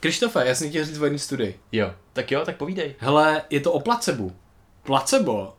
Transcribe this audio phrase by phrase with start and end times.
[0.00, 1.60] Krištofe, já jsem chtěl říct o jedné studii.
[1.72, 2.94] Jo, tak jo, tak povídej.
[2.98, 4.30] Hele, je to o placebo.
[4.82, 5.54] Placebo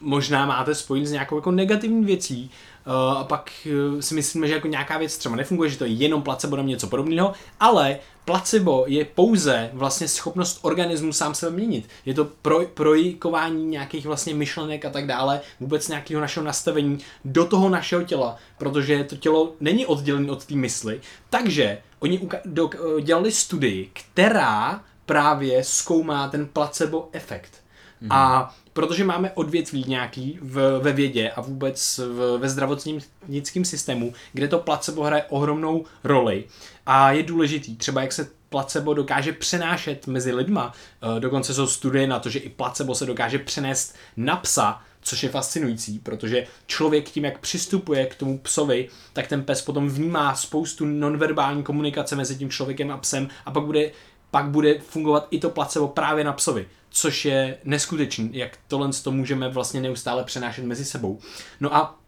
[0.00, 2.50] možná máte spojit s nějakou jako negativní věcí
[2.86, 5.90] uh, a pak uh, si myslíme, že jako nějaká věc třeba nefunguje, že to je
[5.90, 11.88] jenom placebo nebo něco podobného, ale placebo je pouze vlastně schopnost organismu sám sebe měnit.
[12.06, 17.44] Je to pro, projikování nějakých vlastně myšlenek a tak dále, vůbec nějakého našeho nastavení do
[17.44, 21.00] toho našeho těla, protože to tělo není oddělené od té mysli.
[21.30, 27.64] Takže oni uka- do, uh, dělali studii, která právě zkoumá ten placebo efekt.
[28.00, 28.12] Mm.
[28.12, 34.48] A protože máme odvětví nějaký v, ve vědě a vůbec v, ve zdravotnickém systému, kde
[34.48, 36.44] to placebo hraje ohromnou roli.
[36.86, 40.72] A je důležitý, třeba jak se placebo dokáže přenášet mezi lidma,
[41.16, 45.22] e, dokonce jsou studie na to, že i placebo se dokáže přenést na psa, což
[45.22, 50.34] je fascinující, protože člověk tím, jak přistupuje k tomu psovi, tak ten pes potom vnímá
[50.34, 53.90] spoustu nonverbální komunikace mezi tím člověkem a psem a pak bude
[54.34, 59.12] pak bude fungovat i to placebo právě na psovi, což je neskutečný, jak tohle to
[59.12, 61.18] můžeme vlastně neustále přenášet mezi sebou.
[61.60, 61.98] No a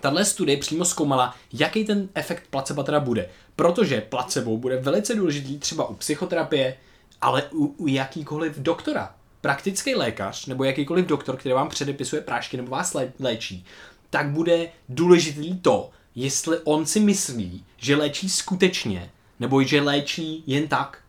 [0.00, 3.28] Tahle studie přímo zkoumala, jaký ten efekt placebo teda bude.
[3.56, 6.76] Protože placebo bude velice důležitý třeba u psychoterapie,
[7.20, 9.14] ale u, u jakýkoliv doktora.
[9.40, 13.64] Praktický lékař nebo jakýkoliv doktor, který vám předepisuje prášky nebo vás léčí,
[14.10, 20.68] tak bude důležitý to, jestli on si myslí, že léčí skutečně, nebo že léčí jen
[20.68, 21.02] tak.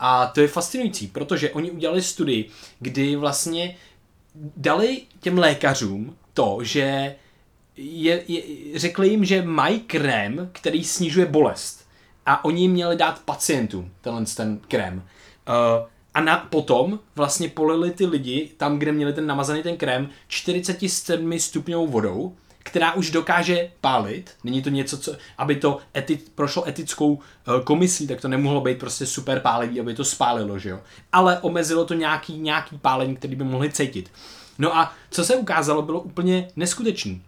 [0.00, 2.48] A to je fascinující, protože oni udělali studii,
[2.80, 3.76] kdy vlastně
[4.56, 7.16] dali těm lékařům to, že
[7.76, 8.42] je, je,
[8.78, 11.86] řekli jim, že mají krém, který snižuje bolest.
[12.26, 14.96] A oni jim měli dát pacientům tenhle ten krém.
[14.96, 20.08] Uh, a na, potom vlastně polili ty lidi tam, kde měli ten namazaný ten krém,
[20.28, 24.30] 47 stupňovou vodou která už dokáže pálit.
[24.44, 27.20] Není to něco, co, aby to eti, prošlo etickou uh,
[27.64, 30.80] komisí, tak to nemohlo být prostě super pálivý, aby to spálilo, že jo.
[31.12, 34.10] Ale omezilo to nějaký, nějaký pálení, který by mohli cítit.
[34.58, 37.22] No a co se ukázalo, bylo úplně neskutečný.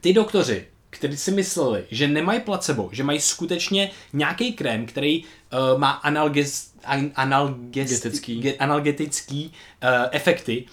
[0.00, 5.78] Ty doktoři, kteří si mysleli, že nemají placebo, že mají skutečně nějaký krém, který uh,
[5.78, 9.52] má analgez, an, analgetický, analgetický
[9.82, 10.66] uh, efekty,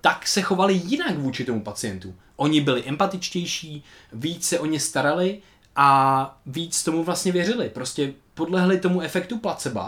[0.00, 2.14] tak se chovali jinak vůči tomu pacientu.
[2.36, 5.42] Oni byli empatičtější, víc se o ně starali
[5.76, 7.68] a víc tomu vlastně věřili.
[7.68, 9.80] Prostě podlehli tomu efektu placebo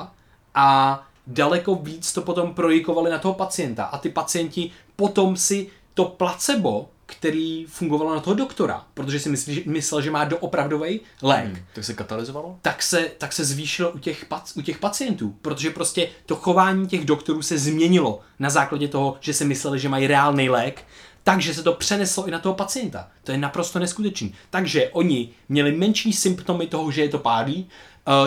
[0.54, 3.84] a daleko víc to potom projikovali na toho pacienta.
[3.84, 9.62] A ty pacienti potom si to placebo který fungovalo na toho doktora, protože si myslí,
[9.66, 11.44] myslel, že má doopravdový lék.
[11.44, 12.58] Hmm, tak se katalyzovalo?
[12.62, 17.04] Tak se, tak se zvýšilo u těch, u těch pacientů, protože prostě to chování těch
[17.04, 20.84] doktorů se změnilo na základě toho, že si mysleli, že mají reálný lék
[21.24, 23.08] takže se to přeneslo i na toho pacienta.
[23.24, 24.34] To je naprosto neskutečný.
[24.50, 27.68] Takže oni měli menší symptomy toho, že je to pádí,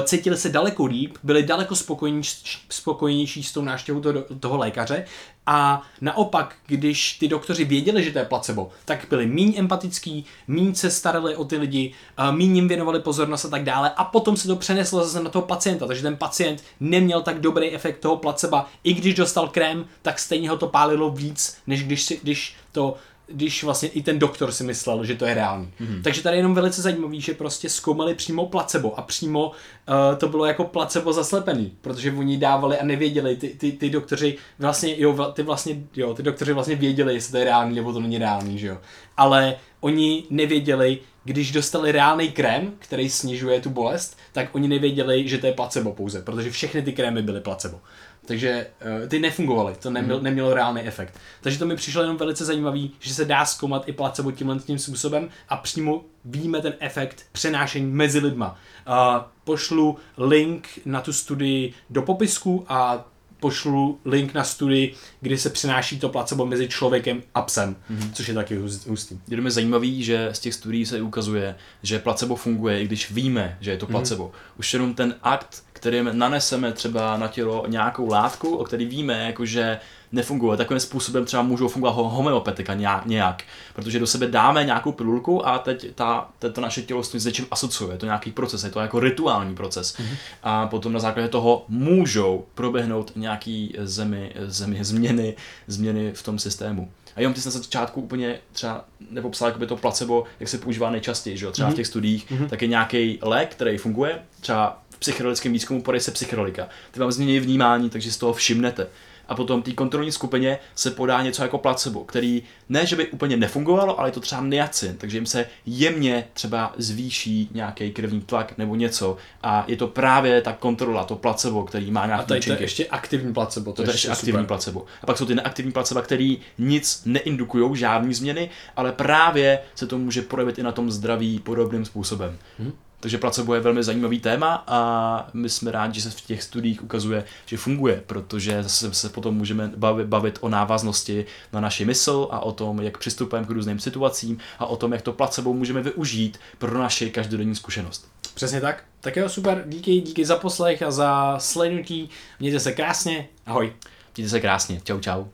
[0.04, 5.06] cítili se daleko líp, byli daleko spokojenější, spokojenější s tou návštěvou toho, toho lékaře.
[5.48, 10.76] A naopak, když ty doktoři věděli, že to je placebo, tak byli méně empatický, méně
[10.76, 13.92] se starali o ty lidi, uh, méně jim věnovali pozornost a tak dále.
[13.96, 17.72] A potom se to přeneslo zase na toho pacienta, takže ten pacient neměl tak dobrý
[17.72, 22.04] efekt toho placebo, i když dostal krém, tak stejně ho to pálilo víc, než když,
[22.04, 22.96] si, když to
[23.28, 25.72] když vlastně i ten doktor si myslel, že to je reálný.
[25.82, 26.02] Mm-hmm.
[26.02, 30.28] Takže tady je jenom velice zajímavý, že prostě zkoumali přímo placebo a přímo uh, to
[30.30, 35.32] bylo jako placebo zaslepený, protože oni dávali a nevěděli, ty, ty, ty doktoři vlastně, jo,
[35.34, 38.60] ty vlastně, jo, ty doktoři vlastně věděli, jestli to je reálný nebo to není reálný,
[38.60, 38.78] že jo.
[39.18, 45.38] Ale oni nevěděli, když dostali reálný krém, který snižuje tu bolest, tak oni nevěděli, že
[45.38, 47.80] to je placebo pouze, protože všechny ty krémy byly placebo.
[48.26, 48.68] Takže
[49.02, 50.24] uh, ty nefungovaly, to neměl, mm.
[50.24, 51.20] nemělo reálný efekt.
[51.42, 54.80] Takže to mi přišlo jenom velice zajímavý, že se dá zkoumat i placebo tímhle tím
[54.80, 58.60] způsobem a přímo víme ten efekt přenášení mezi lidma.
[58.88, 63.06] Uh, pošlu link na tu studii do popisku a
[63.40, 68.12] pošlu link na studii, kdy se přenáší to placebo mezi člověkem a psem, mm-hmm.
[68.14, 68.56] což je taky
[68.88, 69.20] hustý.
[69.28, 73.58] Je mi zajímavý, že z těch studií se ukazuje, že placebo funguje, i když víme,
[73.62, 73.92] že je to mhm.
[73.92, 74.24] placebo.
[74.24, 74.60] Mm-hmm.
[74.60, 79.80] Už jenom ten akt, kterým naneseme třeba na tělo nějakou látku, o který víme, jakože
[80.12, 80.58] nefunguje.
[80.58, 82.74] Takovým způsobem třeba můžou fungovat homeopatika
[83.06, 83.44] nějak,
[83.76, 87.94] protože do sebe dáme nějakou pilulku a teď ta, to naše tělo s něčím asociuje.
[87.94, 89.98] Je to nějaký proces, je to jako rituální proces.
[89.98, 90.18] Mm-hmm.
[90.44, 95.36] A potom na základě toho můžou proběhnout nějaký zemi, zemi změny,
[95.68, 96.92] změny v tom systému.
[97.16, 100.90] A jenom ty jsi na začátku úplně třeba nepopsal jakoby to placebo, jak se používá
[100.90, 101.52] nejčastěji, že jo?
[101.52, 101.74] Třeba mm-hmm.
[101.74, 102.50] v těch studiích, mm-hmm.
[102.50, 106.68] tak je nějaký lék, který funguje, třeba v psychedelickém výzkumu podej se psychedelika.
[106.92, 108.88] Ty vám změní vnímání, takže si toho všimnete
[109.28, 113.38] a potom té kontrolní skupině se podá něco jako placebo, který ne, že by úplně
[113.38, 118.58] nefungovalo, ale je to třeba niacin, takže jim se jemně třeba zvýší nějaký krevní tlak
[118.58, 122.42] nebo něco a je to právě ta kontrola, to placebo, který má nějaký A tady
[122.42, 123.72] to je ještě aktivní placebo.
[123.72, 124.48] To, to je ještě aktivní super.
[124.48, 124.86] placebo.
[125.02, 129.98] A pak jsou ty neaktivní placebo, který nic neindukují, žádné změny, ale právě se to
[129.98, 132.38] může projevit i na tom zdraví podobným způsobem.
[132.60, 132.72] Hmm.
[133.06, 136.84] Takže placebo je velmi zajímavý téma a my jsme rádi, že se v těch studiích
[136.84, 142.28] ukazuje, že funguje, protože zase se potom můžeme bavit, bavit o návaznosti na naši mysl
[142.32, 145.82] a o tom, jak přistupujeme k různým situacím a o tom, jak to placebo můžeme
[145.82, 148.12] využít pro naši každodenní zkušenost.
[148.34, 148.84] Přesně tak.
[149.02, 149.64] Tak jo, super.
[149.68, 152.10] Díky, díky za poslech a za slednutí.
[152.40, 153.28] Mějte se krásně.
[153.46, 153.74] Ahoj.
[154.18, 154.82] Mějte se krásně.
[154.84, 155.26] Čau, čau.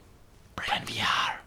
[0.55, 1.40] Brain VR.